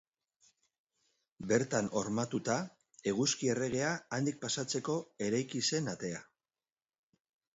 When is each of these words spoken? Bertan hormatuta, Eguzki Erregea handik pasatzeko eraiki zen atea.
Bertan 1.51 1.89
hormatuta, 2.01 2.55
Eguzki 3.11 3.51
Erregea 3.55 3.91
handik 4.17 4.41
pasatzeko 4.47 4.97
eraiki 5.29 5.61
zen 5.73 5.93
atea. 5.95 6.25